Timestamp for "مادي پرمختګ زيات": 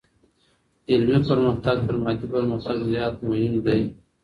2.03-3.15